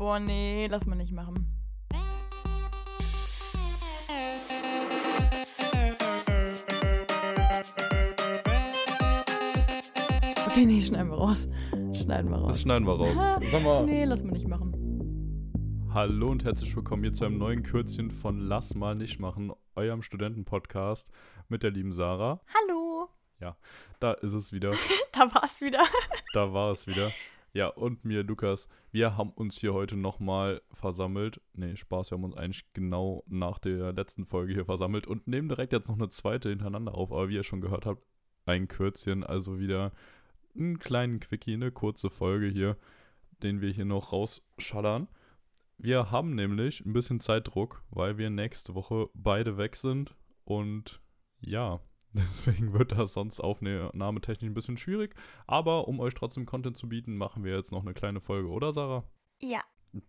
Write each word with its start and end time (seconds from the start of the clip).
Boah, 0.00 0.18
nee, 0.18 0.66
lass 0.66 0.86
mal 0.86 0.96
nicht 0.96 1.12
machen. 1.12 1.46
Okay, 10.46 10.64
nee, 10.64 10.80
schneiden 10.80 11.10
wir 11.10 11.18
raus. 11.18 11.46
Schneiden 11.92 12.30
wir 12.30 12.38
raus. 12.38 12.48
Das 12.48 12.62
schneiden 12.62 12.86
wir 12.86 12.94
raus. 12.94 13.14
Sag 13.50 13.62
mal. 13.62 13.84
Nee, 13.84 14.04
lass 14.06 14.22
mal 14.22 14.30
nicht 14.30 14.48
machen. 14.48 14.72
Hallo 15.92 16.28
und 16.30 16.44
herzlich 16.44 16.74
willkommen 16.74 17.02
hier 17.02 17.12
zu 17.12 17.26
einem 17.26 17.36
neuen 17.36 17.62
Kürzchen 17.62 18.10
von 18.10 18.38
Lass 18.38 18.74
mal 18.74 18.94
nicht 18.94 19.20
machen, 19.20 19.52
eurem 19.74 20.00
Studentenpodcast 20.00 21.10
mit 21.50 21.62
der 21.62 21.72
lieben 21.72 21.92
Sarah. 21.92 22.40
Hallo. 22.54 22.80
Da 24.00 24.12
ist 24.12 24.32
es 24.32 24.50
wieder. 24.50 24.70
Da 25.12 25.34
war's 25.34 25.60
wieder. 25.60 25.84
Da 26.32 26.52
war 26.54 26.72
es 26.72 26.86
wieder. 26.86 27.10
Ja, 27.52 27.66
und 27.66 28.04
mir, 28.04 28.22
Lukas. 28.22 28.68
Wir 28.92 29.16
haben 29.16 29.30
uns 29.30 29.58
hier 29.58 29.74
heute 29.74 29.96
nochmal 29.96 30.62
versammelt. 30.72 31.40
Nee, 31.52 31.74
Spaß, 31.74 32.10
wir 32.10 32.16
haben 32.16 32.24
uns 32.24 32.36
eigentlich 32.36 32.72
genau 32.74 33.24
nach 33.26 33.58
der 33.58 33.92
letzten 33.92 34.24
Folge 34.24 34.52
hier 34.52 34.64
versammelt 34.64 35.08
und 35.08 35.26
nehmen 35.26 35.48
direkt 35.48 35.72
jetzt 35.72 35.88
noch 35.88 35.96
eine 35.96 36.08
zweite 36.08 36.48
hintereinander 36.48 36.94
auf. 36.94 37.10
Aber 37.10 37.28
wie 37.28 37.34
ihr 37.34 37.42
schon 37.42 37.60
gehört 37.60 37.86
habt, 37.86 38.04
ein 38.46 38.68
Kürzchen, 38.68 39.24
also 39.24 39.58
wieder 39.58 39.92
einen 40.56 40.78
kleinen 40.78 41.18
Quickie, 41.18 41.54
eine 41.54 41.72
kurze 41.72 42.08
Folge 42.08 42.46
hier, 42.46 42.76
den 43.42 43.60
wir 43.60 43.70
hier 43.70 43.84
noch 43.84 44.12
rausschallern. 44.12 45.08
Wir 45.76 46.10
haben 46.10 46.34
nämlich 46.34 46.84
ein 46.84 46.92
bisschen 46.92 47.20
Zeitdruck, 47.20 47.82
weil 47.90 48.16
wir 48.16 48.30
nächste 48.30 48.74
Woche 48.74 49.08
beide 49.14 49.56
weg 49.56 49.74
sind 49.74 50.14
und 50.44 51.00
ja, 51.40 51.80
deswegen 52.12 52.72
wird 52.72 52.92
das 52.92 53.12
sonst 53.12 53.40
aufnahmetechnisch 53.40 54.48
ein 54.50 54.54
bisschen 54.54 54.76
schwierig. 54.78 55.14
Aber 55.46 55.88
um 55.88 56.00
euch 56.00 56.14
trotzdem 56.14 56.46
Content 56.46 56.76
zu 56.76 56.88
bieten, 56.88 57.16
machen 57.16 57.44
wir 57.44 57.54
jetzt 57.54 57.72
noch 57.72 57.82
eine 57.82 57.94
kleine 57.94 58.20
Folge, 58.20 58.48
oder 58.48 58.72
Sarah? 58.72 59.04
Ja. 59.40 59.60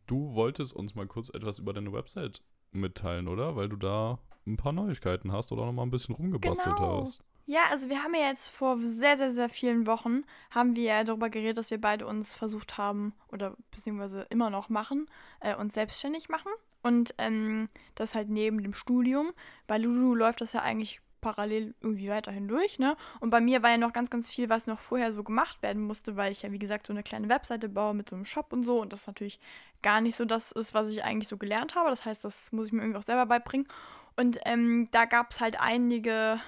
Du 0.07 0.33
wolltest 0.33 0.73
uns 0.73 0.95
mal 0.95 1.07
kurz 1.07 1.29
etwas 1.29 1.59
über 1.59 1.73
deine 1.73 1.91
Website 1.93 2.41
mitteilen, 2.71 3.27
oder? 3.27 3.55
Weil 3.55 3.69
du 3.69 3.75
da 3.77 4.19
ein 4.45 4.57
paar 4.57 4.71
Neuigkeiten 4.71 5.31
hast 5.31 5.51
oder 5.51 5.65
noch 5.65 5.71
mal 5.73 5.83
ein 5.83 5.91
bisschen 5.91 6.15
rumgebastelt 6.15 6.75
Genau. 6.75 7.03
hast. 7.03 7.23
Ja, 7.47 7.61
also 7.69 7.89
wir 7.89 8.03
haben 8.03 8.13
ja 8.13 8.27
jetzt 8.27 8.49
vor 8.49 8.77
sehr, 8.77 9.17
sehr, 9.17 9.33
sehr 9.33 9.49
vielen 9.49 9.87
Wochen, 9.87 10.23
haben 10.51 10.75
wir 10.75 11.03
darüber 11.03 11.29
geredet, 11.29 11.57
dass 11.57 11.71
wir 11.71 11.81
beide 11.81 12.05
uns 12.05 12.33
versucht 12.33 12.77
haben, 12.77 13.13
oder 13.31 13.57
beziehungsweise 13.71 14.21
immer 14.29 14.49
noch 14.49 14.69
machen, 14.69 15.07
äh, 15.39 15.55
uns 15.55 15.73
selbstständig 15.73 16.29
machen. 16.29 16.51
Und 16.83 17.13
ähm, 17.17 17.69
das 17.95 18.15
halt 18.15 18.29
neben 18.29 18.63
dem 18.63 18.73
Studium. 18.73 19.31
Bei 19.67 19.77
Lulu 19.77 20.15
läuft 20.15 20.41
das 20.41 20.53
ja 20.53 20.61
eigentlich 20.61 21.01
parallel 21.21 21.73
irgendwie 21.81 22.09
weiterhin 22.09 22.47
durch, 22.47 22.79
ne? 22.79 22.97
Und 23.19 23.29
bei 23.29 23.39
mir 23.39 23.63
war 23.63 23.69
ja 23.69 23.77
noch 23.77 23.93
ganz, 23.93 24.09
ganz 24.09 24.29
viel, 24.29 24.49
was 24.49 24.67
noch 24.67 24.79
vorher 24.79 25.13
so 25.13 25.23
gemacht 25.23 25.61
werden 25.61 25.81
musste, 25.81 26.17
weil 26.17 26.31
ich 26.31 26.41
ja, 26.41 26.51
wie 26.51 26.59
gesagt, 26.59 26.87
so 26.87 26.93
eine 26.93 27.03
kleine 27.03 27.29
Webseite 27.29 27.69
baue 27.69 27.93
mit 27.93 28.09
so 28.09 28.15
einem 28.15 28.25
Shop 28.25 28.51
und 28.51 28.63
so. 28.63 28.81
Und 28.81 28.91
das 28.93 29.07
natürlich 29.07 29.39
gar 29.81 30.01
nicht 30.01 30.15
so 30.15 30.25
das 30.25 30.51
ist, 30.51 30.73
was 30.73 30.89
ich 30.89 31.03
eigentlich 31.03 31.27
so 31.27 31.37
gelernt 31.37 31.75
habe. 31.75 31.89
Das 31.89 32.05
heißt, 32.05 32.23
das 32.23 32.51
muss 32.51 32.67
ich 32.67 32.73
mir 32.73 32.81
irgendwie 32.81 32.97
auch 32.97 33.03
selber 33.03 33.25
beibringen. 33.25 33.67
Und 34.17 34.39
ähm, 34.45 34.89
da 34.91 35.05
gab 35.05 35.31
es 35.31 35.39
halt 35.39 35.59
einige, 35.59 36.39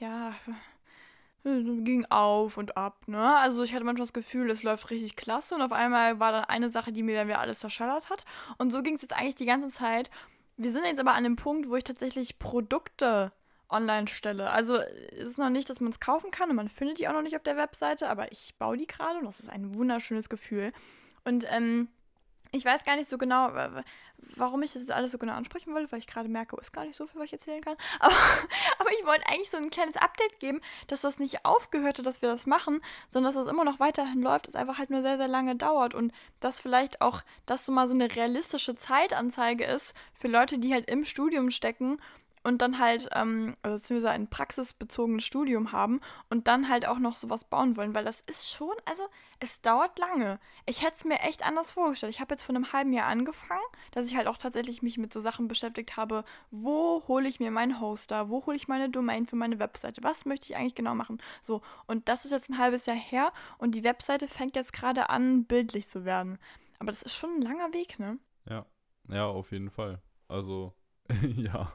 ja, 0.00 0.34
ging 1.44 2.06
auf 2.08 2.56
und 2.56 2.76
ab, 2.76 3.08
ne? 3.08 3.36
Also 3.38 3.62
ich 3.62 3.74
hatte 3.74 3.84
manchmal 3.84 4.06
das 4.06 4.12
Gefühl, 4.12 4.50
es 4.50 4.62
läuft 4.62 4.90
richtig 4.90 5.16
klasse 5.16 5.54
und 5.54 5.62
auf 5.62 5.72
einmal 5.72 6.20
war 6.20 6.32
dann 6.32 6.44
eine 6.44 6.70
Sache, 6.70 6.92
die 6.92 7.02
mir 7.02 7.16
dann 7.16 7.28
wieder 7.28 7.40
alles 7.40 7.58
zerschallert 7.58 8.10
hat. 8.10 8.24
Und 8.58 8.72
so 8.72 8.82
ging 8.82 8.94
es 8.94 9.02
jetzt 9.02 9.14
eigentlich 9.14 9.34
die 9.34 9.46
ganze 9.46 9.70
Zeit. 9.72 10.10
Wir 10.56 10.70
sind 10.72 10.84
jetzt 10.84 11.00
aber 11.00 11.14
an 11.14 11.24
dem 11.24 11.36
Punkt, 11.36 11.68
wo 11.68 11.76
ich 11.76 11.84
tatsächlich 11.84 12.38
Produkte 12.38 13.32
online 13.72 14.08
stelle. 14.08 14.50
Also 14.50 14.76
es 14.76 15.30
ist 15.30 15.38
noch 15.38 15.50
nicht, 15.50 15.68
dass 15.70 15.80
man 15.80 15.90
es 15.90 16.00
kaufen 16.00 16.30
kann 16.30 16.50
und 16.50 16.56
man 16.56 16.68
findet 16.68 16.98
die 16.98 17.08
auch 17.08 17.12
noch 17.12 17.22
nicht 17.22 17.36
auf 17.36 17.42
der 17.42 17.56
Webseite, 17.56 18.08
aber 18.08 18.30
ich 18.32 18.54
baue 18.58 18.76
die 18.76 18.86
gerade 18.86 19.18
und 19.18 19.24
das 19.24 19.40
ist 19.40 19.48
ein 19.50 19.74
wunderschönes 19.74 20.28
Gefühl. 20.28 20.72
Und 21.24 21.46
ähm, 21.50 21.88
ich 22.54 22.64
weiß 22.66 22.82
gar 22.84 22.96
nicht 22.96 23.08
so 23.08 23.16
genau, 23.16 23.54
wa- 23.54 23.74
wa- 23.74 23.84
warum 24.36 24.62
ich 24.62 24.72
das 24.74 24.82
jetzt 24.82 24.92
alles 24.92 25.10
so 25.12 25.16
genau 25.18 25.32
ansprechen 25.32 25.72
wollte, 25.72 25.90
weil 25.90 26.00
ich 26.00 26.06
gerade 26.06 26.28
merke, 26.28 26.54
oh, 26.54 26.60
ist 26.60 26.72
gar 26.72 26.84
nicht 26.84 26.96
so 26.96 27.06
viel, 27.06 27.18
was 27.18 27.26
ich 27.26 27.32
erzählen 27.32 27.62
kann. 27.62 27.76
Aber, 28.00 28.14
aber 28.78 28.90
ich 28.98 29.06
wollte 29.06 29.26
eigentlich 29.28 29.48
so 29.50 29.56
ein 29.56 29.70
kleines 29.70 29.96
Update 29.96 30.38
geben, 30.38 30.60
dass 30.86 31.00
das 31.00 31.18
nicht 31.18 31.44
aufgehört 31.46 31.98
hat, 31.98 32.04
dass 32.06 32.20
wir 32.20 32.28
das 32.28 32.44
machen, 32.46 32.82
sondern 33.08 33.32
dass 33.32 33.42
das 33.42 33.50
immer 33.50 33.64
noch 33.64 33.80
weiterhin 33.80 34.20
läuft, 34.20 34.48
es 34.48 34.54
einfach 34.54 34.78
halt 34.78 34.90
nur 34.90 35.00
sehr, 35.00 35.16
sehr 35.16 35.28
lange 35.28 35.56
dauert 35.56 35.94
und 35.94 36.12
dass 36.40 36.60
vielleicht 36.60 37.00
auch 37.00 37.22
das 37.46 37.64
so 37.64 37.72
mal 37.72 37.88
so 37.88 37.94
eine 37.94 38.14
realistische 38.14 38.76
Zeitanzeige 38.76 39.64
ist 39.64 39.94
für 40.12 40.28
Leute, 40.28 40.58
die 40.58 40.74
halt 40.74 40.90
im 40.90 41.04
Studium 41.06 41.50
stecken 41.50 42.00
und 42.42 42.62
dann 42.62 42.78
halt, 42.78 43.08
ähm, 43.14 43.54
also 43.62 43.78
beziehungsweise 43.78 44.10
ein 44.10 44.28
praxisbezogenes 44.28 45.24
Studium 45.24 45.72
haben 45.72 46.00
und 46.30 46.48
dann 46.48 46.68
halt 46.68 46.86
auch 46.86 46.98
noch 46.98 47.16
sowas 47.16 47.44
bauen 47.44 47.76
wollen, 47.76 47.94
weil 47.94 48.04
das 48.04 48.20
ist 48.26 48.50
schon, 48.52 48.74
also 48.84 49.04
es 49.38 49.60
dauert 49.60 49.98
lange. 49.98 50.38
Ich 50.66 50.82
hätte 50.82 50.96
es 50.98 51.04
mir 51.04 51.20
echt 51.20 51.44
anders 51.44 51.72
vorgestellt. 51.72 52.14
Ich 52.14 52.20
habe 52.20 52.34
jetzt 52.34 52.42
vor 52.42 52.54
einem 52.54 52.72
halben 52.72 52.92
Jahr 52.92 53.06
angefangen, 53.06 53.62
dass 53.92 54.06
ich 54.06 54.16
halt 54.16 54.26
auch 54.26 54.38
tatsächlich 54.38 54.82
mich 54.82 54.98
mit 54.98 55.12
so 55.12 55.20
Sachen 55.20 55.48
beschäftigt 55.48 55.96
habe, 55.96 56.24
wo 56.50 57.02
hole 57.08 57.28
ich 57.28 57.40
mir 57.40 57.50
meinen 57.50 57.80
Hoster, 57.80 58.28
wo 58.28 58.44
hole 58.46 58.56
ich 58.56 58.68
meine 58.68 58.90
Domain 58.90 59.26
für 59.26 59.36
meine 59.36 59.58
Webseite, 59.58 60.02
was 60.02 60.24
möchte 60.24 60.46
ich 60.46 60.56
eigentlich 60.56 60.74
genau 60.74 60.94
machen. 60.94 61.20
So, 61.42 61.62
und 61.86 62.08
das 62.08 62.24
ist 62.24 62.30
jetzt 62.30 62.50
ein 62.50 62.58
halbes 62.58 62.86
Jahr 62.86 62.96
her 62.96 63.32
und 63.58 63.74
die 63.74 63.84
Webseite 63.84 64.28
fängt 64.28 64.56
jetzt 64.56 64.72
gerade 64.72 65.10
an, 65.10 65.44
bildlich 65.44 65.88
zu 65.88 66.04
werden. 66.04 66.38
Aber 66.78 66.90
das 66.90 67.02
ist 67.02 67.14
schon 67.14 67.36
ein 67.36 67.42
langer 67.42 67.72
Weg, 67.72 67.98
ne? 67.98 68.18
Ja, 68.48 68.66
ja, 69.08 69.26
auf 69.26 69.52
jeden 69.52 69.70
Fall. 69.70 70.02
Also, 70.28 70.74
ja. 71.22 71.72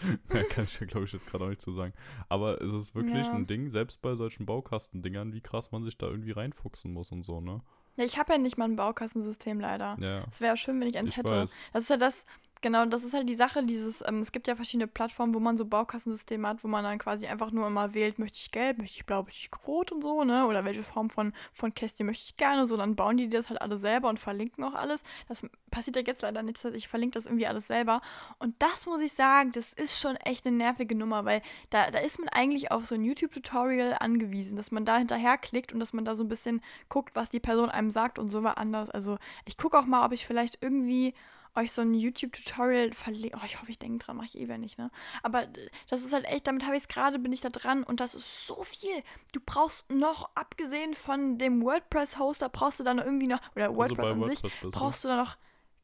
Mehr 0.32 0.44
kann 0.44 0.64
ich 0.64 0.78
ja, 0.80 0.86
glaube 0.86 1.06
ich, 1.06 1.12
jetzt 1.12 1.26
gerade 1.26 1.44
auch 1.44 1.48
nicht 1.48 1.60
zu 1.60 1.72
sagen. 1.72 1.92
Aber 2.28 2.60
es 2.60 2.72
ist 2.72 2.94
wirklich 2.94 3.26
Ja. 3.26 3.32
ein 3.34 3.46
Ding, 3.46 3.70
selbst 3.70 4.00
bei 4.02 4.14
solchen 4.14 4.46
Baukastendingern, 4.46 5.32
wie 5.32 5.40
krass 5.40 5.72
man 5.72 5.84
sich 5.84 5.98
da 5.98 6.06
irgendwie 6.06 6.32
reinfuchsen 6.32 6.92
muss 6.92 7.10
und 7.12 7.22
so, 7.22 7.40
ne? 7.40 7.60
Ja, 7.96 8.04
ich 8.04 8.18
habe 8.18 8.32
ja 8.32 8.38
nicht 8.38 8.56
mal 8.56 8.64
ein 8.66 8.76
Baukastensystem 8.76 9.60
leider. 9.60 9.96
Ja, 10.00 10.24
Es 10.30 10.40
wäre 10.40 10.56
schön, 10.56 10.80
wenn 10.80 10.88
ich 10.88 10.96
eins 10.96 11.10
ich 11.10 11.16
hätte. 11.16 11.30
weiß. 11.42 11.54
Das 11.72 11.82
ist 11.82 11.90
ja 11.90 11.96
das, 11.96 12.24
genau, 12.60 12.84
das 12.86 13.02
ist 13.02 13.14
halt 13.14 13.28
die 13.28 13.36
Sache, 13.36 13.64
dieses, 13.64 14.02
ähm, 14.06 14.20
es 14.20 14.32
gibt 14.32 14.48
ja 14.48 14.56
verschiedene 14.56 14.86
Plattformen, 14.86 15.34
wo 15.34 15.40
man 15.40 15.56
so 15.56 15.64
Baukastensysteme 15.64 16.48
hat, 16.48 16.62
wo 16.64 16.68
man 16.68 16.84
dann 16.84 16.98
quasi 16.98 17.26
einfach 17.26 17.50
nur 17.50 17.66
immer 17.66 17.94
wählt, 17.94 18.18
möchte 18.18 18.38
ich 18.38 18.50
gelb, 18.50 18.78
möchte 18.78 18.96
ich 18.96 19.06
blau, 19.06 19.22
möchte 19.22 19.40
ich 19.40 19.66
rot 19.66 19.92
und 19.92 20.02
so, 20.02 20.24
ne? 20.24 20.46
Oder 20.46 20.64
welche 20.64 20.82
Form 20.82 21.10
von, 21.10 21.32
von 21.52 21.74
Kästchen 21.74 22.06
möchte 22.06 22.24
ich 22.26 22.36
gerne, 22.36 22.66
so, 22.66 22.76
dann 22.76 22.96
bauen 22.96 23.16
die 23.16 23.28
das 23.28 23.48
halt 23.48 23.60
alle 23.60 23.78
selber 23.78 24.08
und 24.08 24.18
verlinken 24.18 24.64
auch 24.64 24.74
alles. 24.74 25.02
Das 25.28 25.42
passiert 25.70 25.96
ja 25.96 26.02
jetzt 26.02 26.22
leider 26.22 26.42
nicht, 26.42 26.62
ich 26.64 26.88
verlinke 26.88 27.18
das 27.18 27.26
irgendwie 27.26 27.46
alles 27.46 27.66
selber. 27.66 28.00
Und 28.38 28.54
das 28.60 28.86
muss 28.86 29.00
ich 29.00 29.12
sagen, 29.12 29.52
das 29.52 29.72
ist 29.74 30.00
schon 30.00 30.16
echt 30.16 30.46
eine 30.46 30.56
nervige 30.56 30.94
Nummer, 30.94 31.24
weil 31.24 31.42
da, 31.70 31.90
da 31.90 31.98
ist 31.98 32.18
man 32.18 32.28
eigentlich 32.28 32.70
auf 32.70 32.86
so 32.86 32.94
ein 32.94 33.04
YouTube-Tutorial 33.04 33.96
angewiesen, 33.98 34.56
dass 34.56 34.70
man 34.70 34.84
da 34.84 34.96
hinterher 34.96 35.38
klickt 35.38 35.72
und 35.72 35.80
dass 35.80 35.92
man 35.92 36.04
da 36.04 36.14
so 36.14 36.24
ein 36.24 36.28
bisschen 36.28 36.62
guckt, 36.88 37.14
was 37.14 37.28
die 37.28 37.40
Person 37.40 37.70
einem 37.70 37.90
sagt 37.90 38.18
und 38.18 38.30
so 38.30 38.42
war 38.42 38.58
anders. 38.58 38.90
Also 38.90 39.18
ich 39.44 39.56
gucke 39.56 39.78
auch 39.78 39.86
mal, 39.86 40.04
ob 40.04 40.12
ich 40.12 40.26
vielleicht 40.26 40.58
irgendwie 40.60 41.14
euch 41.54 41.72
so 41.72 41.82
ein 41.82 41.94
YouTube-Tutorial 41.94 42.92
verlinke. 42.92 43.36
Oh, 43.40 43.44
ich 43.44 43.60
hoffe, 43.60 43.70
ich 43.70 43.78
denke 43.78 44.04
dran, 44.04 44.16
mache 44.16 44.26
ich 44.26 44.38
eh 44.38 44.44
wieder 44.44 44.58
nicht, 44.58 44.78
ne? 44.78 44.90
Aber 45.22 45.46
das 45.88 46.02
ist 46.02 46.12
halt 46.12 46.24
echt, 46.26 46.46
damit 46.46 46.64
habe 46.64 46.76
ich 46.76 46.82
es 46.82 46.88
gerade, 46.88 47.18
bin 47.18 47.32
ich 47.32 47.40
da 47.40 47.48
dran 47.48 47.82
und 47.82 48.00
das 48.00 48.14
ist 48.14 48.46
so 48.46 48.62
viel. 48.62 49.02
Du 49.32 49.40
brauchst 49.44 49.90
noch, 49.90 50.30
abgesehen 50.34 50.94
von 50.94 51.38
dem 51.38 51.62
WordPress-Hoster, 51.62 52.48
brauchst 52.48 52.80
du 52.80 52.84
dann 52.84 52.98
irgendwie 52.98 53.26
noch, 53.26 53.40
oder 53.54 53.66
Also 53.66 53.76
WordPress 53.76 53.96
bei 53.96 54.12
an 54.12 54.24
sich, 54.24 54.42
WordPress 54.42 54.60
du. 54.60 54.70
brauchst 54.70 55.04
du 55.04 55.08
dann 55.08 55.18
noch. 55.18 55.36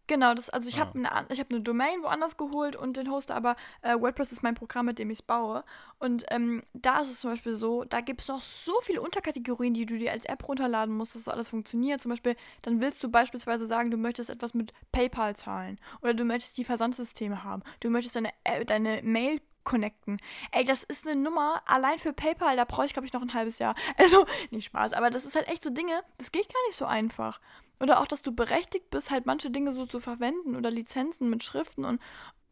Genau, 0.09 0.34
das, 0.34 0.50
also 0.50 0.69
ich 0.69 0.77
Ah. 0.77 0.81
habe 0.81 0.99
eine, 0.99 1.27
ich 1.31 1.41
hab 1.41 1.50
eine 1.50 1.61
Domain 1.61 2.03
woanders 2.03 2.37
geholt 2.37 2.77
und 2.77 2.97
den 2.97 3.11
Hoster, 3.11 3.34
aber 3.34 3.56
äh, 3.83 3.99
WordPress 3.99 4.31
ist 4.33 4.43
mein 4.43 4.55
Programm, 4.55 4.87
mit 4.87 4.99
dem 4.99 5.11
ich 5.11 5.19
es 5.19 5.22
baue. 5.22 5.65
Und 5.99 6.25
ähm, 6.31 6.62
da 6.75 7.00
ist 7.00 7.11
es 7.11 7.21
zum 7.21 7.31
Beispiel 7.31 7.53
so, 7.53 7.84
da 7.84 8.00
gibt 8.00 8.21
es 8.21 8.28
noch 8.28 8.41
so 8.41 8.72
viele 8.83 9.00
Unterkategorien, 9.00 9.75
die 9.75 9.84
du 9.87 9.99
dir 9.99 10.12
als 10.12 10.25
App 10.25 10.47
runterladen 10.49 10.95
musst, 10.97 11.15
dass 11.16 11.25
das 11.25 11.34
alles 11.34 11.49
funktioniert. 11.49 12.00
Zum 12.03 12.11
Beispiel, 12.11 12.37
dann 12.62 12.81
willst 12.81 13.03
du 13.03 13.11
beispielsweise 13.11 13.66
sagen, 13.66 13.91
du 13.91 13.97
möchtest 13.97 14.31
etwas 14.31 14.55
mit 14.55 14.72
PayPal 14.93 15.34
zahlen 15.37 15.78
oder 16.03 16.15
du 16.15 16.25
möchtest 16.25 16.56
die 16.59 16.65
Versandsysteme 16.65 17.43
haben, 17.43 17.62
du 17.81 17.91
möchtest 17.91 18.15
deine, 18.16 18.31
äh, 18.45 18.65
deine 18.65 19.03
Mail 19.03 19.41
connecten. 19.66 20.19
Ey, 20.53 20.65
das 20.65 20.82
ist 20.84 21.06
eine 21.06 21.21
Nummer, 21.21 21.60
allein 21.66 21.99
für 21.99 22.15
PayPal, 22.15 22.56
da 22.56 22.65
brauche 22.65 22.87
ich, 22.87 22.94
glaube 22.94 23.04
ich, 23.04 23.12
noch 23.12 23.21
ein 23.21 23.34
halbes 23.34 23.59
Jahr. 23.59 23.75
Also, 23.99 24.25
nicht 24.50 24.66
Spaß, 24.66 24.93
aber 24.93 25.10
das 25.10 25.27
ist 25.27 25.37
halt 25.37 25.49
echt 25.49 25.65
so 25.65 25.71
Dinge, 25.71 26.03
das 26.16 26.32
geht 26.32 26.49
gar 26.53 26.66
nicht 26.69 26.77
so 26.77 26.87
einfach. 26.87 27.41
Oder 27.81 28.00
auch, 28.00 28.06
dass 28.06 28.22
du 28.22 28.32
berechtigt 28.32 28.91
bist, 28.91 29.10
halt 29.10 29.27
manche 29.27 29.50
Dinge 29.50 29.72
so 29.72 29.84
zu 29.84 30.00
verwenden 30.00 30.57
oder 30.57 30.71
Lizenzen 30.71 31.28
mit 31.28 31.45
Schriften 31.45 31.84
und 31.84 32.01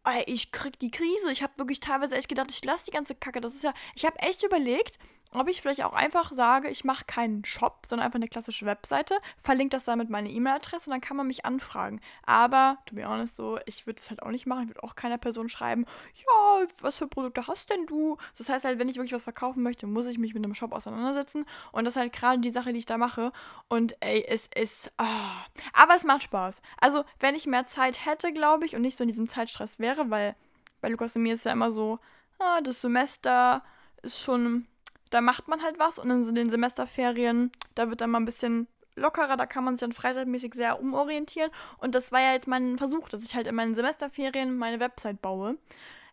ey, 0.05 0.25
ich 0.27 0.53
krieg 0.53 0.79
die 0.79 0.91
Krise. 0.91 1.33
Ich 1.33 1.43
habe 1.43 1.55
wirklich 1.57 1.81
teilweise 1.81 2.17
echt 2.17 2.29
gedacht, 2.29 2.51
ich 2.51 2.63
lasse 2.65 2.85
die 2.87 2.91
ganze 2.91 3.15
Kacke. 3.15 3.41
Das 3.41 3.55
ist 3.55 3.65
ja, 3.65 3.73
ich 3.95 4.05
habe 4.05 4.19
echt 4.19 4.43
überlegt, 4.43 4.99
ob 5.35 5.49
ich 5.49 5.61
vielleicht 5.61 5.83
auch 5.83 5.93
einfach 5.93 6.33
sage, 6.33 6.69
ich 6.69 6.85
mache 6.85 7.05
keinen 7.07 7.45
Shop, 7.45 7.87
sondern 7.89 8.07
einfach 8.07 8.17
eine 8.17 8.29
klassische 8.29 8.67
Webseite, 8.67 9.17
verlinke 9.37 9.77
das 9.77 9.85
da 9.85 9.97
mit 9.97 10.11
meiner 10.11 10.31
E-Mail-Adresse 10.31 10.89
und 10.89 10.93
dann 10.93 11.01
kann 11.01 11.17
man 11.17 11.27
mich 11.27 11.45
anfragen. 11.45 12.01
Aber, 12.25 12.79
to 12.87 12.95
be 12.95 13.07
honest, 13.07 13.37
so, 13.37 13.59
ich 13.67 13.87
würde 13.87 14.01
es 14.01 14.11
halt 14.11 14.23
auch 14.23 14.31
nicht 14.31 14.47
machen. 14.47 14.63
Ich 14.63 14.69
würde 14.69 14.83
auch 14.83 14.95
keiner 14.95 15.19
Person 15.19 15.49
schreiben, 15.49 15.87
ja, 16.15 16.67
was 16.81 16.99
für 16.99 17.07
Produkte 17.07 17.47
hast 17.47 17.71
denn 17.71 17.87
du? 17.87 18.17
Das 18.39 18.49
heißt 18.49 18.65
halt, 18.65 18.79
wenn 18.79 18.89
ich 18.89 18.97
wirklich 18.97 19.13
was 19.13 19.23
verkaufen 19.25 19.63
möchte, 19.63 19.87
muss 19.87 20.07
ich 20.07 20.19
mich 20.19 20.35
mit 20.35 20.45
einem 20.45 20.55
Shop 20.55 20.73
auseinandersetzen. 20.73 21.45
Und 21.73 21.85
das 21.85 21.95
ist 21.95 22.01
halt 22.01 22.13
gerade 22.13 22.41
die 22.41 22.51
Sache, 22.51 22.73
die 22.73 22.79
ich 22.79 22.87
da 22.87 22.99
mache. 22.99 23.33
Und 23.69 23.97
ey, 24.01 24.25
es 24.27 24.49
ist. 24.55 24.93
ah. 24.99 25.45
Aber 25.73 25.97
es 25.97 26.05
macht 26.05 26.23
Spaß. 26.23 26.63
Also, 26.81 27.05
wenn 27.21 27.35
ich 27.35 27.47
mehr 27.47 27.67
Zeit 27.67 28.07
hätte, 28.07 28.33
glaube 28.33 28.67
ich, 28.67 28.77
und 28.77 28.83
nicht 28.83 28.97
so 28.97 29.05
in 29.05 29.09
diesem 29.09 29.29
Zeitstress 29.29 29.79
wäre, 29.79 30.11
weil 30.11 30.37
bei 30.81 30.89
Lukas 30.89 31.17
und 31.17 31.23
mir 31.23 31.35
ist 31.35 31.45
ja 31.45 31.53
immer 31.53 31.73
so, 31.73 31.99
ah, 32.39 32.61
das 32.61 32.81
Semester 32.81 33.63
ist 34.03 34.21
schon. 34.21 34.67
Da 35.15 35.21
macht 35.21 35.47
man 35.47 35.63
halt 35.63 35.79
was 35.79 36.01
und 36.01 36.11
in 36.11 36.35
den 36.35 36.51
Semesterferien, 36.51 37.53
da 37.77 37.89
wird 37.89 38.01
dann 38.01 38.11
mal 38.11 38.19
ein 38.19 38.25
bisschen 38.25 38.67
lockerer, 38.97 39.37
da 39.37 39.47
kann 39.47 39.63
man 39.63 39.77
sich 39.77 39.83
dann 39.83 39.93
freizeitmäßig 39.93 40.55
sehr 40.55 40.81
umorientieren. 40.81 41.53
Und 41.79 41.95
das 41.95 42.11
war 42.11 42.21
ja 42.21 42.33
jetzt 42.33 42.49
mein 42.49 42.79
Versuch, 42.79 43.09
dass 43.09 43.23
ich 43.23 43.37
halt 43.37 43.47
in 43.47 43.55
meinen 43.55 43.77
Semesterferien 43.77 44.57
meine 44.59 44.81
Website 44.81 45.23
baue. 45.23 45.57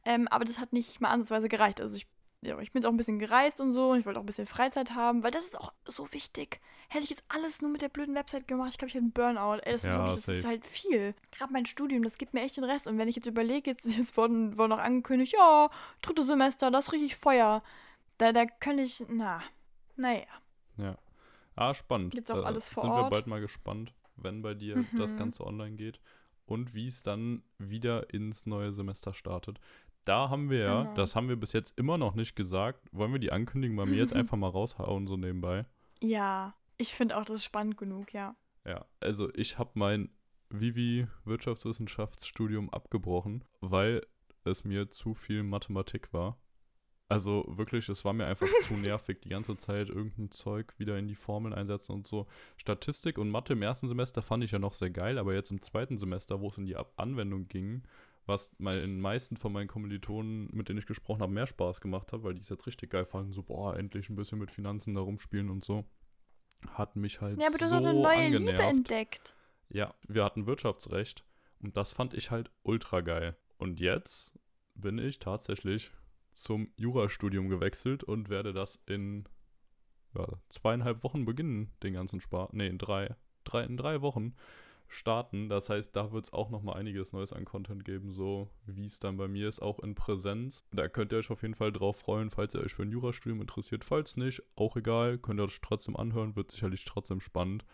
Ähm, 0.05 0.27
aber 0.27 0.45
das 0.45 0.59
hat 0.59 0.71
nicht 0.71 1.01
mal 1.01 1.09
ansatzweise 1.09 1.49
gereicht. 1.49 1.81
Also 1.81 1.95
ich, 1.95 2.05
ja, 2.41 2.59
ich 2.59 2.71
bin 2.73 2.85
auch 2.85 2.91
ein 2.91 2.97
bisschen 2.97 3.17
gereist 3.17 3.59
und 3.59 3.73
so 3.73 3.89
und 3.89 4.01
ich 4.01 4.05
wollte 4.05 4.19
auch 4.19 4.23
ein 4.23 4.27
bisschen 4.27 4.45
Freizeit 4.45 4.93
haben, 4.93 5.23
weil 5.23 5.31
das 5.31 5.45
ist 5.45 5.59
auch 5.59 5.73
so 5.87 6.13
wichtig. 6.13 6.59
Hätte 6.87 7.05
ich 7.05 7.09
jetzt 7.09 7.23
alles 7.27 7.59
nur 7.59 7.71
mit 7.71 7.81
der 7.81 7.89
blöden 7.89 8.13
Website 8.13 8.47
gemacht, 8.47 8.69
ich 8.69 8.77
glaube, 8.77 8.89
ich 8.89 8.93
hätte 8.93 9.05
einen 9.05 9.13
Burnout. 9.13 9.61
Ey, 9.63 9.71
das, 9.71 9.81
Ja, 9.81 9.93
ist, 9.93 9.97
wirklich, 9.97 10.25
das 10.25 10.35
ist 10.35 10.45
halt 10.45 10.67
viel. 10.67 11.15
Gerade 11.31 11.51
mein 11.53 11.65
Studium, 11.65 12.03
das 12.03 12.19
gibt 12.19 12.35
mir 12.35 12.41
echt 12.41 12.57
den 12.57 12.65
Rest. 12.65 12.85
Und 12.85 12.99
wenn 12.99 13.07
ich 13.07 13.15
jetzt 13.15 13.25
überlege, 13.25 13.71
jetzt, 13.71 13.85
jetzt 13.97 14.15
wurden, 14.15 14.59
wurde 14.59 14.69
noch 14.69 14.79
angekündigt, 14.79 15.33
ja, 15.33 15.71
drittes 16.03 16.27
Semester, 16.27 16.69
das 16.69 16.85
ist 16.85 16.93
richtig 16.93 17.15
Feuer. 17.15 17.63
Da, 18.21 18.31
da 18.31 18.45
kann 18.45 18.77
ich, 18.77 19.03
na, 19.09 19.41
naja. 19.95 20.27
Ja. 20.77 20.95
Ah, 21.55 21.73
spannend. 21.73 22.13
Jetzt 22.13 22.31
auch 22.31 22.45
alles 22.45 22.69
vor 22.69 22.83
Sind 22.83 22.91
wir 22.91 23.01
Ort. 23.01 23.09
bald 23.11 23.25
mal 23.25 23.41
gespannt, 23.41 23.95
wenn 24.15 24.43
bei 24.43 24.53
dir 24.53 24.85
das 24.95 25.13
Mhm. 25.13 25.17
Ganze 25.17 25.43
online 25.43 25.75
geht 25.75 25.99
und 26.45 26.75
wie 26.75 26.85
es 26.85 27.01
dann 27.01 27.41
wieder 27.57 28.13
ins 28.13 28.45
neue 28.45 28.73
Semester 28.73 29.15
startet. 29.15 29.59
Da 30.05 30.29
haben 30.29 30.51
wir 30.51 30.59
ja, 30.59 30.83
Genau. 30.83 30.93
das 30.93 31.15
haben 31.15 31.29
wir 31.29 31.35
bis 31.35 31.51
jetzt 31.53 31.75
immer 31.79 31.97
noch 31.97 32.13
nicht 32.13 32.35
gesagt. 32.35 32.87
Wollen 32.91 33.11
wir 33.11 33.19
die 33.19 33.31
Ankündigung 33.31 33.75
bei 33.77 33.85
mir 33.87 33.97
jetzt 33.97 34.13
einfach 34.15 34.37
mal 34.37 34.49
raushauen, 34.49 35.07
so 35.07 35.17
nebenbei? 35.17 35.65
Ja, 35.99 36.53
ich 36.77 36.93
finde 36.93 37.17
auch, 37.17 37.25
das 37.25 37.43
spannend 37.43 37.77
genug, 37.77 38.13
ja. 38.13 38.35
Ja, 38.67 38.85
also 38.99 39.33
ich 39.33 39.57
habe 39.57 39.71
mein 39.73 40.09
Vivi 40.51 41.07
Wirtschaftswissenschaftsstudium 41.25 42.69
abgebrochen, 42.69 43.43
weil 43.61 44.05
es 44.43 44.63
mir 44.63 44.91
zu 44.91 45.15
viel 45.15 45.41
Mathematik 45.41 46.13
war. 46.13 46.37
Also 47.11 47.45
wirklich, 47.47 47.87
es 47.89 48.03
war 48.05 48.13
mir 48.13 48.25
einfach 48.25 48.47
zu 48.61 48.73
nervig, 48.73 49.21
die 49.21 49.29
ganze 49.29 49.57
Zeit 49.57 49.89
irgendein 49.89 50.31
Zeug 50.31 50.73
wieder 50.77 50.97
in 50.97 51.07
die 51.07 51.15
Formeln 51.15 51.53
einsetzen 51.53 51.91
und 51.93 52.07
so. 52.07 52.27
Statistik 52.57 53.17
und 53.17 53.29
Mathe 53.29 53.53
im 53.53 53.61
ersten 53.61 53.87
Semester 53.87 54.21
fand 54.21 54.43
ich 54.43 54.51
ja 54.51 54.59
noch 54.59 54.73
sehr 54.73 54.89
geil, 54.89 55.17
aber 55.17 55.33
jetzt 55.33 55.51
im 55.51 55.61
zweiten 55.61 55.97
Semester, 55.97 56.41
wo 56.41 56.47
es 56.47 56.57
in 56.57 56.65
die 56.65 56.75
Anwendung 56.95 57.47
ging, 57.47 57.83
was 58.25 58.51
mal 58.59 58.77
in 58.77 58.91
den 58.91 59.01
meisten 59.01 59.35
von 59.35 59.51
meinen 59.51 59.67
Kommilitonen, 59.67 60.49
mit 60.53 60.69
denen 60.69 60.79
ich 60.79 60.85
gesprochen 60.85 61.21
habe, 61.21 61.33
mehr 61.33 61.47
Spaß 61.47 61.81
gemacht 61.81 62.13
hat, 62.13 62.23
weil 62.23 62.33
die 62.33 62.41
es 62.41 62.49
jetzt 62.49 62.67
richtig 62.67 62.91
geil 62.91 63.05
fanden, 63.05 63.33
so, 63.33 63.43
boah, 63.43 63.75
endlich 63.75 64.09
ein 64.09 64.15
bisschen 64.15 64.39
mit 64.39 64.51
Finanzen 64.51 64.93
da 64.95 65.01
rumspielen 65.01 65.49
und 65.49 65.65
so, 65.65 65.85
hat 66.69 66.95
mich 66.95 67.19
halt 67.21 67.39
Ja, 67.39 67.47
aber 67.47 67.57
du 67.57 67.65
so 67.67 67.75
hast 67.75 67.85
eine 67.85 67.93
neue 67.99 68.27
Liebe 68.29 68.37
angenervt. 68.51 68.69
entdeckt. 68.75 69.35
Ja, 69.69 69.93
wir 70.07 70.23
hatten 70.23 70.45
Wirtschaftsrecht 70.45 71.25
und 71.61 71.75
das 71.77 71.91
fand 71.91 72.13
ich 72.13 72.29
halt 72.31 72.51
ultra 72.63 73.01
geil. 73.01 73.35
Und 73.57 73.79
jetzt 73.79 74.37
bin 74.75 74.97
ich 74.97 75.19
tatsächlich 75.19 75.91
zum 76.31 76.71
Jurastudium 76.77 77.49
gewechselt 77.49 78.03
und 78.03 78.29
werde 78.29 78.53
das 78.53 78.81
in 78.85 79.25
ja, 80.15 80.27
zweieinhalb 80.49 81.03
Wochen 81.03 81.25
beginnen, 81.25 81.71
den 81.83 81.93
ganzen 81.93 82.19
Spaß. 82.19 82.53
Ne, 82.53 82.67
in 82.67 82.77
drei, 82.77 83.15
drei, 83.43 83.63
in 83.63 83.77
drei 83.77 84.01
Wochen 84.01 84.35
starten. 84.87 85.49
Das 85.49 85.69
heißt, 85.69 85.95
da 85.95 86.11
wird 86.11 86.25
es 86.25 86.33
auch 86.33 86.49
noch 86.49 86.61
mal 86.61 86.73
einiges 86.73 87.13
Neues 87.13 87.33
an 87.33 87.45
Content 87.45 87.85
geben, 87.85 88.11
so 88.11 88.49
wie 88.65 88.85
es 88.85 88.99
dann 88.99 89.17
bei 89.17 89.27
mir 89.27 89.47
ist, 89.47 89.61
auch 89.61 89.79
in 89.79 89.95
Präsenz. 89.95 90.65
Da 90.71 90.87
könnt 90.87 91.13
ihr 91.13 91.19
euch 91.19 91.31
auf 91.31 91.41
jeden 91.41 91.55
Fall 91.55 91.71
drauf 91.71 91.97
freuen, 91.97 92.29
falls 92.29 92.53
ihr 92.53 92.61
euch 92.61 92.73
für 92.73 92.83
ein 92.83 92.91
Jurastudium 92.91 93.41
interessiert. 93.41 93.83
Falls 93.83 94.17
nicht, 94.17 94.43
auch 94.55 94.75
egal, 94.75 95.17
könnt 95.17 95.39
ihr 95.39 95.45
euch 95.45 95.61
trotzdem 95.61 95.95
anhören, 95.95 96.35
wird 96.35 96.51
sicherlich 96.51 96.85
trotzdem 96.85 97.21
spannend. 97.21 97.65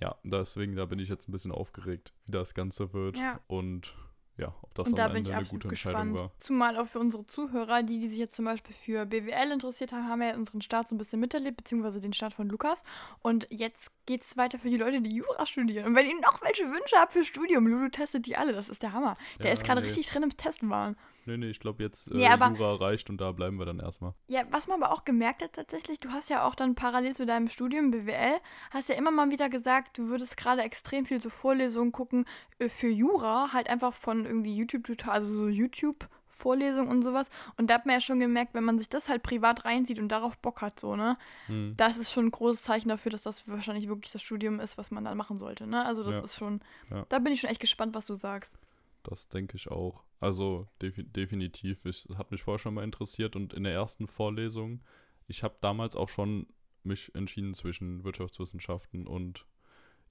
Ja, 0.00 0.16
deswegen, 0.22 0.76
da 0.76 0.86
bin 0.86 0.98
ich 0.98 1.08
jetzt 1.08 1.28
ein 1.28 1.32
bisschen 1.32 1.52
aufgeregt, 1.52 2.12
wie 2.26 2.32
das 2.32 2.54
Ganze 2.54 2.92
wird. 2.92 3.16
Ja. 3.16 3.40
Und 3.46 3.96
ja, 4.38 4.54
ob 4.62 4.74
das 4.74 4.86
und 4.88 4.96
da 4.98 5.06
am 5.06 5.12
bin 5.12 5.18
Ende 5.18 5.30
ich 5.30 5.36
eine 5.36 5.46
gute 5.46 5.68
Entscheidung 5.68 6.12
gespannt. 6.12 6.30
war. 6.32 6.38
Zumal 6.40 6.76
auch 6.78 6.86
für 6.86 6.98
unsere 7.00 7.26
Zuhörer, 7.26 7.82
die, 7.82 7.98
die 8.00 8.08
sich 8.08 8.18
jetzt 8.18 8.34
zum 8.36 8.44
Beispiel 8.44 8.74
für 8.74 9.04
BWL 9.04 9.52
interessiert 9.52 9.92
haben, 9.92 10.08
haben 10.08 10.22
ja 10.22 10.34
unseren 10.34 10.62
Start 10.62 10.88
so 10.88 10.94
ein 10.94 10.98
bisschen 10.98 11.20
miterlebt, 11.20 11.56
beziehungsweise 11.56 12.00
den 12.00 12.12
Start 12.12 12.32
von 12.32 12.48
Lukas. 12.48 12.82
Und 13.20 13.46
jetzt 13.50 13.90
geht 14.06 14.22
es 14.24 14.36
weiter 14.36 14.58
für 14.58 14.70
die 14.70 14.76
Leute, 14.78 15.00
die 15.02 15.14
Jura 15.14 15.44
studieren. 15.44 15.86
Und 15.86 15.94
wenn 15.94 16.06
ihr 16.06 16.18
noch 16.20 16.40
welche 16.42 16.64
Wünsche 16.64 16.96
habt 16.96 17.12
für 17.12 17.24
Studium, 17.24 17.66
Lulu 17.66 17.88
testet 17.90 18.24
die 18.26 18.36
alle. 18.36 18.52
Das 18.52 18.68
ist 18.68 18.82
der 18.82 18.92
Hammer. 18.92 19.16
Der 19.40 19.46
Ja, 19.48 19.52
ist 19.52 19.64
gerade 19.64 19.80
nee. 19.80 19.88
richtig 19.88 20.06
drin 20.08 20.22
im 20.22 20.36
Testen 20.36 20.70
waren. 20.70 20.96
Nee, 21.26 21.36
nee, 21.36 21.50
ich 21.50 21.60
glaube 21.60 21.82
jetzt 21.82 22.10
äh, 22.10 22.14
Nee, 22.16 22.26
aber- 22.26 22.48
Jura 22.56 22.76
reicht 22.76 23.10
und 23.10 23.20
da 23.20 23.32
bleiben 23.32 23.58
wir 23.58 23.66
dann 23.66 23.80
erstmal. 23.80 24.14
Ja, 24.28 24.44
was 24.50 24.66
man 24.66 24.82
aber 24.82 24.94
auch 24.94 25.04
gemerkt 25.04 25.42
hat 25.42 25.52
tatsächlich, 25.52 26.00
du 26.00 26.08
hast 26.10 26.30
ja 26.30 26.46
auch 26.46 26.54
dann 26.54 26.74
parallel 26.74 27.14
zu 27.14 27.26
deinem 27.26 27.48
Studium 27.50 27.90
BWL, 27.90 28.38
hast 28.70 28.88
ja 28.88 28.94
immer 28.94 29.10
mal 29.10 29.30
wieder 29.30 29.50
gesagt, 29.50 29.98
du 29.98 30.08
würdest 30.08 30.38
gerade 30.38 30.62
extrem 30.62 31.04
viel 31.04 31.20
so 31.20 31.28
Vorlesungen 31.28 31.92
gucken 31.92 32.24
äh, 32.58 32.70
für 32.70 32.88
Jura, 32.88 33.52
halt 33.52 33.68
einfach 33.68 33.92
von 33.92 34.24
irgendwie 34.28 34.54
YouTube-Tutorial, 34.56 35.16
also 35.22 35.34
so 35.34 35.48
YouTube-Vorlesungen 35.48 36.88
und 36.88 37.02
sowas. 37.02 37.28
Und 37.56 37.68
da 37.68 37.74
hat 37.74 37.86
man 37.86 37.94
ja 37.94 38.00
schon 38.00 38.20
gemerkt, 38.20 38.54
wenn 38.54 38.64
man 38.64 38.78
sich 38.78 38.88
das 38.88 39.08
halt 39.08 39.22
privat 39.22 39.64
reinzieht 39.64 39.98
und 39.98 40.08
darauf 40.08 40.38
Bock 40.38 40.60
hat, 40.62 40.78
so, 40.78 40.94
ne, 40.96 41.16
Hm. 41.46 41.74
das 41.76 41.96
ist 41.96 42.12
schon 42.12 42.26
ein 42.26 42.30
großes 42.30 42.62
Zeichen 42.62 42.88
dafür, 42.88 43.10
dass 43.10 43.22
das 43.22 43.48
wahrscheinlich 43.48 43.88
wirklich 43.88 44.12
das 44.12 44.22
Studium 44.22 44.60
ist, 44.60 44.78
was 44.78 44.90
man 44.90 45.04
dann 45.04 45.16
machen 45.16 45.38
sollte, 45.38 45.66
ne? 45.66 45.84
Also 45.84 46.02
das 46.04 46.14
Ja. 46.14 46.20
ist 46.22 46.36
schon, 46.36 46.60
Ja. 46.90 47.06
da 47.08 47.18
bin 47.18 47.32
ich 47.32 47.40
schon 47.40 47.50
echt 47.50 47.60
gespannt, 47.60 47.94
was 47.94 48.06
du 48.06 48.14
sagst. 48.14 48.54
Das 49.02 49.28
denke 49.28 49.56
ich 49.56 49.68
auch. 49.70 50.02
Also 50.20 50.66
defi 50.82 51.04
definitiv. 51.04 51.84
Ich, 51.86 52.06
hat 52.16 52.30
mich 52.30 52.42
vorher 52.42 52.58
schon 52.58 52.74
mal 52.74 52.84
interessiert 52.84 53.36
und 53.36 53.54
in 53.54 53.62
der 53.64 53.72
ersten 53.72 54.06
Vorlesung, 54.08 54.80
ich 55.28 55.42
habe 55.42 55.56
damals 55.60 55.96
auch 55.96 56.08
schon 56.08 56.46
mich 56.82 57.14
entschieden 57.14 57.54
zwischen 57.54 58.02
Wirtschaftswissenschaften 58.04 59.06
und 59.06 59.46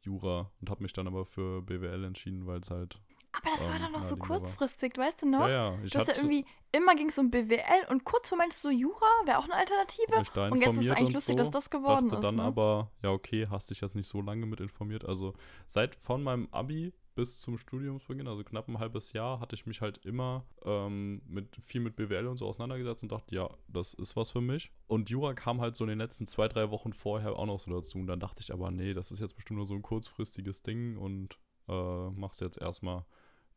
Jura 0.02 0.52
und 0.62 0.70
habe 0.70 0.84
mich 0.84 0.94
dann 0.94 1.08
aber 1.08 1.26
für 1.26 1.62
BWL 1.62 2.04
entschieden, 2.06 2.46
weil 2.48 2.60
es 2.62 2.70
halt. 2.70 3.00
Aber 3.38 3.56
das 3.56 3.68
war 3.68 3.76
Ähm, 3.76 3.82
dann 3.82 3.92
noch 3.92 4.04
so 4.04 4.16
naheliegender 4.16 4.30
war. 4.30 4.40
kurzfristig, 4.40 4.98
weißt 4.98 5.22
du 5.22 5.30
noch? 5.30 5.48
Ja, 5.48 5.74
ja, 5.74 5.80
ich 5.84 5.92
Du 5.92 6.00
hast 6.00 6.08
ja 6.08 6.16
irgendwie, 6.16 6.46
immer 6.72 6.96
ging 6.96 7.10
es 7.10 7.18
um 7.18 7.30
BWL 7.30 7.86
und 7.90 8.04
kurz 8.04 8.30
vor 8.30 8.38
meinst 8.38 8.64
du 8.64 8.70
so 8.70 8.74
Jura, 8.74 9.06
wäre 9.26 9.38
auch 9.38 9.46
eine 9.46 9.56
Alternative. 9.56 10.52
Und 10.52 10.62
jetzt 10.62 10.78
ist 10.78 10.86
es 10.86 10.92
eigentlich 10.92 11.14
lustig, 11.14 11.38
so. 11.38 11.44
dass 11.44 11.52
das 11.52 11.70
geworden 11.70 12.10
dachte 12.10 12.16
ist. 12.16 12.24
dann 12.24 12.36
ne? 12.38 12.44
aber, 12.44 12.92
ja, 13.04 13.12
okay, 13.12 13.48
hast 13.50 13.70
dich 13.70 13.82
jetzt 13.82 13.96
nicht 13.96 14.08
so 14.08 14.22
lange 14.22 14.46
mit 14.46 14.60
informiert. 14.60 15.06
Also 15.06 15.34
seit 15.68 15.96
von 15.96 16.24
meinem 16.24 16.48
Abi 16.52 16.94
bis 17.18 17.42
zum 17.42 17.58
Studiumsbeginn, 17.58 18.28
also 18.28 18.44
knapp 18.44 18.68
ein 18.68 18.78
halbes 18.78 19.12
Jahr, 19.12 19.40
hatte 19.40 19.56
ich 19.56 19.66
mich 19.66 19.82
halt 19.82 19.98
immer 20.06 20.46
ähm, 20.64 21.24
mit 21.26 21.58
viel 21.64 21.82
mit 21.82 21.96
BWL 21.96 22.28
und 22.28 22.38
so 22.38 22.46
auseinandergesetzt 22.46 23.02
und 23.02 23.12
dachte, 23.12 23.34
ja, 23.34 23.50
das 23.68 23.96
ist 23.96 24.16
was 24.16 24.30
für 24.30 24.40
mich. 24.40 24.72
Und 24.86 25.10
Jura 25.10 25.34
kam 25.34 25.60
halt 25.60 25.76
so 25.76 25.84
in 25.84 25.90
den 25.90 25.98
letzten 25.98 26.28
zwei, 26.28 26.48
drei 26.48 26.70
Wochen 26.70 26.94
vorher 26.94 27.36
auch 27.36 27.48
noch 27.48 27.60
so 27.60 27.72
dazu. 27.72 27.98
Und 27.98 28.06
dann 28.06 28.20
dachte 28.20 28.42
ich 28.44 28.54
aber, 28.54 28.70
nee, 28.70 28.94
das 28.94 29.12
ist 29.12 29.20
jetzt 29.20 29.36
bestimmt 29.36 29.58
nur 29.58 29.66
so 29.66 29.74
ein 29.74 29.82
kurzfristiges 29.82 30.62
Ding 30.62 30.96
und 30.96 31.40
äh, 31.68 32.10
machst 32.12 32.40
jetzt 32.42 32.62
erstmal 32.62 33.04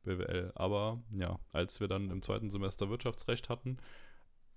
BWL. 0.02 0.52
Aber 0.54 1.00
ja, 1.12 1.38
als 1.52 1.80
wir 1.80 1.88
dann 1.88 2.10
im 2.10 2.22
zweiten 2.22 2.50
Semester 2.50 2.88
Wirtschaftsrecht 2.90 3.48
hatten, 3.48 3.78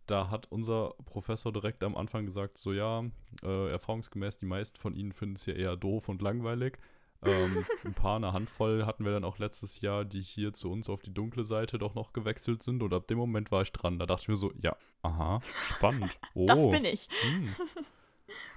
da 0.06 0.30
hat 0.30 0.48
unser 0.52 0.96
Professor 1.06 1.54
direkt 1.54 1.84
am 1.84 1.96
Anfang 1.96 2.26
gesagt, 2.26 2.58
so 2.58 2.74
ja, 2.74 3.04
äh, 3.44 3.70
erfahrungsgemäß, 3.72 4.38
die 4.38 4.46
meisten 4.46 4.78
von 4.78 4.96
ihnen 4.96 5.14
finden 5.14 5.36
es 5.36 5.46
hier 5.46 5.56
eher 5.56 5.78
doof 5.78 6.10
und 6.10 6.22
langweilig. 6.22 6.78
ähm, 7.24 7.64
ein 7.86 7.94
paar, 7.94 8.18
eine 8.18 8.34
Handvoll 8.34 8.86
hatten 8.86 9.06
wir 9.06 9.14
dann 9.14 9.24
auch 9.24 9.38
letztes 9.40 9.80
Jahr, 9.80 10.04
die 10.04 10.22
hier 10.22 10.52
zu 10.54 10.70
uns 10.70 10.90
auf 10.90 11.02
die 11.02 11.14
dunkle 11.14 11.46
Seite 11.46 11.78
doch 11.78 11.96
noch 11.96 12.12
gewechselt 12.12 12.64
sind. 12.64 12.84
Und 12.84 12.94
ab 12.94 13.08
dem 13.08 13.18
Moment 13.18 13.50
war 13.52 13.62
ich 13.62 13.72
dran. 13.72 13.98
Da 13.98 14.06
dachte 14.06 14.24
ich 14.24 14.28
mir 14.28 14.36
so, 14.36 14.52
ja, 14.62 14.76
aha, 15.04 15.40
spannend. 15.70 16.18
Oh, 16.36 16.48
Das 16.48 16.60
bin 16.60 16.84
ich. 16.86 17.08
hm. 17.22 17.56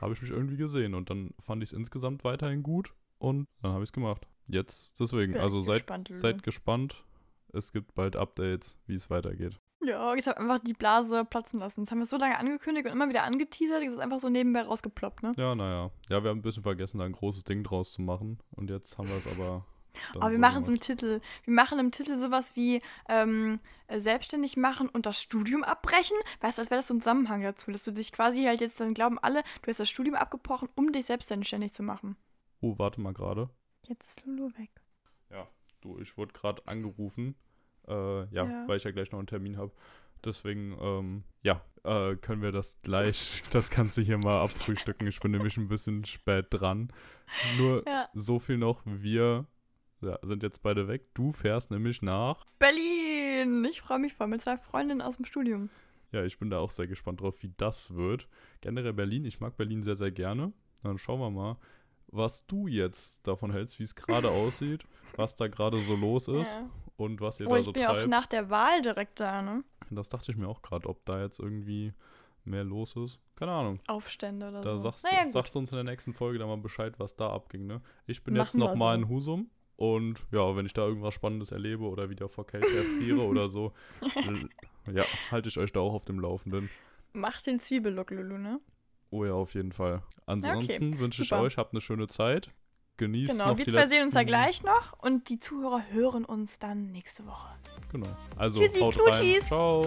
habe 0.00 0.14
ich 0.14 0.22
mich 0.22 0.30
irgendwie 0.32 0.56
gesehen. 0.56 0.94
Und 0.94 1.10
dann 1.10 1.32
fand 1.40 1.62
ich 1.62 1.68
es 1.70 1.72
insgesamt 1.74 2.24
weiterhin 2.24 2.64
gut. 2.64 2.92
Und 3.18 3.46
dann 3.62 3.72
habe 3.72 3.84
ich 3.84 3.90
es 3.90 3.92
gemacht. 3.92 4.26
Jetzt 4.48 4.98
deswegen. 5.00 5.32
Bin 5.32 5.42
also 5.42 5.60
seid, 5.60 5.86
gespannt, 5.86 6.08
seid 6.10 6.42
gespannt. 6.42 7.04
Es 7.52 7.72
gibt 7.72 7.94
bald 7.94 8.16
Updates, 8.16 8.76
wie 8.86 8.94
es 8.94 9.10
weitergeht. 9.10 9.58
Ja, 9.82 10.14
ich 10.14 10.26
habe 10.26 10.40
einfach 10.40 10.58
die 10.58 10.72
Blase 10.72 11.24
platzen 11.24 11.58
lassen. 11.58 11.82
Das 11.82 11.90
haben 11.90 11.98
wir 11.98 12.06
so 12.06 12.16
lange 12.16 12.38
angekündigt 12.38 12.86
und 12.86 12.92
immer 12.92 13.08
wieder 13.08 13.22
angeteasert. 13.22 13.82
Das 13.82 13.92
ist 13.94 14.00
einfach 14.00 14.18
so 14.18 14.28
nebenbei 14.28 14.62
rausgeploppt, 14.62 15.22
ne? 15.22 15.32
Ja, 15.36 15.54
naja. 15.54 15.90
Ja, 16.08 16.22
wir 16.22 16.30
haben 16.30 16.38
ein 16.38 16.42
bisschen 16.42 16.62
vergessen, 16.62 16.98
da 16.98 17.04
ein 17.04 17.12
großes 17.12 17.44
Ding 17.44 17.62
draus 17.62 17.92
zu 17.92 18.02
machen. 18.02 18.38
Und 18.50 18.70
jetzt 18.70 18.98
haben 18.98 19.08
wir 19.08 19.16
es 19.16 19.26
aber. 19.26 19.64
Aber 20.14 20.26
wir 20.26 20.34
so 20.34 20.40
machen 20.40 20.62
es 20.62 20.68
im. 20.68 20.80
Titel. 20.80 21.20
Wir 21.44 21.54
machen 21.54 21.78
im 21.78 21.90
Titel 21.90 22.18
sowas 22.18 22.54
wie 22.54 22.82
ähm, 23.08 23.60
äh, 23.86 23.98
selbstständig 23.98 24.58
machen 24.58 24.90
und 24.90 25.06
das 25.06 25.22
Studium 25.22 25.64
abbrechen. 25.64 26.18
Weißt 26.40 26.58
du, 26.58 26.62
als 26.62 26.70
wäre 26.70 26.80
das 26.80 26.88
so 26.88 26.94
ein 26.94 27.00
Zusammenhang 27.00 27.40
dazu, 27.40 27.70
dass 27.70 27.82
du 27.82 27.92
dich 27.92 28.12
quasi 28.12 28.44
halt 28.44 28.60
jetzt 28.60 28.78
dann 28.78 28.92
glauben 28.92 29.18
alle, 29.18 29.42
du 29.62 29.70
hast 29.70 29.80
das 29.80 29.88
Studium 29.88 30.14
abgebrochen, 30.14 30.68
um 30.74 30.92
dich 30.92 31.06
selbstständig 31.06 31.72
zu 31.72 31.82
machen. 31.82 32.16
Oh, 32.60 32.74
warte 32.76 33.00
mal 33.00 33.14
gerade. 33.14 33.48
Jetzt 33.88 34.04
ist 34.08 34.26
Lulu 34.26 34.50
weg. 34.58 34.70
Du, 35.82 36.00
ich 36.00 36.16
wurde 36.16 36.32
gerade 36.32 36.66
angerufen. 36.66 37.36
Äh, 37.86 37.92
ja, 37.92 38.44
Ja. 38.44 38.64
weil 38.66 38.78
ich 38.78 38.84
ja 38.84 38.90
gleich 38.90 39.12
noch 39.12 39.18
einen 39.18 39.28
Termin 39.28 39.56
habe. 39.56 39.72
Deswegen, 40.24 40.76
ähm, 40.80 41.22
ja, 41.42 41.60
äh, 41.84 42.16
können 42.16 42.42
wir 42.42 42.50
das 42.50 42.80
gleich, 42.82 43.42
das 43.52 43.70
du 43.98 44.02
hier 44.02 44.18
mal 44.18 44.40
abfrühstücken. 44.42 45.06
Ich 45.06 45.20
bin 45.20 45.30
nämlich 45.32 45.56
ein 45.58 45.68
bisschen 45.68 46.04
spät 46.04 46.46
dran. 46.50 46.92
Nur 47.58 47.84
Ja. 47.86 48.08
so 48.14 48.38
viel 48.40 48.56
noch, 48.58 48.82
wir 48.84 49.46
ja, 50.00 50.18
sind 50.22 50.42
jetzt 50.42 50.62
beide 50.62 50.88
weg. 50.88 51.14
Du 51.14 51.32
fährst 51.32 51.70
nämlich 51.70 52.02
nach. 52.02 52.44
Berlin! 52.58 53.64
Ich 53.66 53.80
freue 53.82 53.98
mich 53.98 54.14
voll 54.14 54.26
mit 54.26 54.40
zwei 54.40 54.56
Freundinnen 54.56 55.02
aus 55.02 55.16
dem 55.16 55.24
Studium. 55.26 55.70
Ja, 56.10 56.24
ich 56.24 56.38
bin 56.38 56.50
da 56.50 56.58
auch 56.58 56.70
sehr 56.70 56.86
gespannt 56.86 57.20
drauf, 57.20 57.42
wie 57.42 57.52
das 57.58 57.94
wird. 57.94 58.28
Generell 58.60 58.94
Berlin, 58.94 59.24
ich 59.24 59.40
mag 59.40 59.56
Berlin 59.56 59.82
sehr, 59.82 59.96
sehr 59.96 60.10
gerne. 60.10 60.52
Dann 60.82 60.98
schauen 60.98 61.20
wir 61.20 61.30
mal, 61.30 61.58
was 62.08 62.46
du 62.46 62.66
jetzt 62.66 63.26
davon 63.26 63.52
hältst, 63.52 63.78
wie 63.78 63.82
es 63.84 63.94
gerade 63.94 64.30
aussieht, 64.30 64.84
was 65.16 65.36
da 65.36 65.48
gerade 65.48 65.78
so 65.80 65.94
los 65.96 66.28
ist 66.28 66.56
Ja. 66.56 66.68
und 66.96 67.20
was 67.20 67.40
ihr 67.40 67.46
Oh, 67.48 67.52
da 67.52 67.58
ich 67.58 67.64
so 67.64 67.72
bin 67.72 67.82
ja 67.82 67.90
auch 67.90 67.94
treibt. 67.96 68.08
nach 68.08 68.26
der 68.26 68.50
Wahl 68.50 68.82
direkt 68.82 69.20
da, 69.20 69.42
ne? 69.42 69.64
Das 69.90 70.08
dachte 70.08 70.30
ich 70.32 70.36
mir 70.38 70.48
auch 70.48 70.62
gerade, 70.62 70.88
ob 70.88 71.04
da 71.04 71.20
jetzt 71.22 71.38
irgendwie 71.38 71.92
mehr 72.44 72.64
los 72.64 72.94
ist. 72.96 73.18
Keine 73.36 73.52
Ahnung. 73.52 73.80
Aufstände 73.86 74.48
oder 74.48 74.62
Da 74.62 74.72
so. 74.72 74.78
sagst, 74.78 75.04
naja, 75.04 75.26
sagst 75.26 75.54
du 75.54 75.58
uns 75.58 75.70
in 75.70 75.76
der 75.76 75.84
nächsten 75.84 76.14
Folge 76.14 76.38
dann 76.38 76.48
mal 76.48 76.56
Bescheid, 76.56 76.94
was 76.98 77.16
da 77.16 77.30
abging, 77.30 77.66
ne? 77.66 77.82
Ich 78.06 78.22
bin 78.24 78.34
Machen 78.34 78.44
jetzt 78.46 78.54
noch 78.56 78.74
mal 78.76 78.96
so. 78.96 79.02
in 79.02 79.08
Husum 79.08 79.50
und 79.76 80.20
ja, 80.32 80.56
wenn 80.56 80.64
ich 80.64 80.72
da 80.72 80.86
irgendwas 80.86 81.12
Spannendes 81.14 81.50
erlebe 81.50 81.84
oder 81.84 82.08
wieder 82.08 82.28
vor 82.28 82.46
Kälte 82.46 82.74
erfriere 82.76 83.20
oder 83.26 83.48
so, 83.48 83.72
ja, 84.92 85.04
halte 85.30 85.48
ich 85.48 85.58
euch 85.58 85.72
da 85.72 85.80
auch 85.80 85.92
auf 85.92 86.04
dem 86.04 86.18
Laufenden. 86.20 86.70
Mach 87.12 87.40
den 87.42 87.60
Zwiebellook, 87.60 88.10
Lulu, 88.10 88.38
ne? 88.38 88.60
Oh 89.10 89.24
ja, 89.24 89.32
auf 89.32 89.54
jeden 89.54 89.72
Fall. 89.72 90.02
Ansonsten 90.26 90.98
wünsche 90.98 91.22
ich 91.22 91.28
super. 91.28 91.42
euch, 91.42 91.56
habt 91.56 91.72
eine 91.72 91.80
schöne 91.80 92.08
Zeit. 92.08 92.50
Genießt 92.98 93.32
Genau, 93.32 93.48
noch 93.48 93.58
wir 93.58 93.64
die 93.64 93.70
zwei 93.70 93.80
letzten, 93.80 93.90
sehen 93.90 94.06
uns 94.06 94.14
ja 94.14 94.22
gleich 94.22 94.62
noch 94.62 94.98
und 94.98 95.28
die 95.28 95.38
Zuhörer 95.38 95.82
hören 95.90 96.24
uns 96.24 96.58
dann 96.58 96.90
nächste 96.92 97.26
Woche. 97.26 97.48
Genau. 97.92 98.06
Also, 98.36 98.60
Tschüssi, 98.60 98.80
haut 98.80 98.94
Knutis. 98.94 99.42
rein. 99.42 99.48
Ciao. 99.48 99.86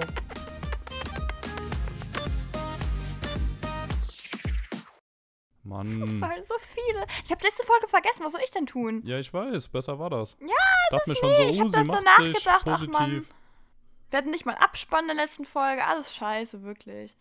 Mann. 5.63 5.99
Das 6.19 6.21
waren 6.21 6.43
so 6.45 6.55
viele. 6.59 7.05
Ich 7.25 7.31
habe 7.31 7.43
letzte 7.43 7.65
Folge 7.65 7.87
vergessen, 7.87 8.23
was 8.23 8.31
soll 8.31 8.41
ich 8.43 8.51
denn 8.51 8.65
tun? 8.65 9.01
Ja, 9.05 9.17
ich 9.19 9.33
weiß, 9.33 9.69
besser 9.69 9.97
war 9.99 10.09
das. 10.09 10.37
Ja, 10.41 10.47
Dachte 10.91 11.09
mir 11.09 11.15
schon 11.15 11.29
Nee, 11.29 11.35
so, 11.35 11.49
ich 11.49 11.57
oh, 11.57 11.59
habe 11.61 11.69
sie 11.69 11.75
das 11.77 11.85
macht 11.87 11.99
danach 12.05 12.17
sich 12.19 12.37
gedacht, 12.37 12.67
ach. 12.67 12.87
Mann. 12.87 13.27
Wir 14.09 14.17
hatten 14.17 14.31
nicht 14.31 14.45
mal 14.45 14.55
Abspann 14.55 15.07
der 15.07 15.15
letzten 15.15 15.45
Folge, 15.45 15.85
alles 15.85 16.15
scheiße, 16.15 16.63
wirklich. 16.63 17.15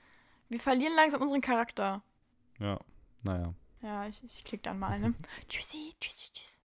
Wir 0.49 0.61
verlieren 0.61 0.95
langsam 0.95 1.21
unseren 1.23 1.40
Charakter. 1.40 2.02
Ja, 2.59 2.78
naja. 3.23 3.55
Ja, 3.83 4.07
ich, 4.07 4.23
ich 4.25 4.45
klick 4.45 4.62
dann 4.62 4.78
mal, 4.78 4.99
ne? 4.99 5.14
Tschüssi, 5.49 5.95
tschüssi, 6.00 6.31
tschüssi. 6.33 6.57